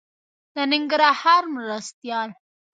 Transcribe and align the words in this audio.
د 0.53 0.55
ننګرهار 0.71 1.43
مرستيال 1.53 2.29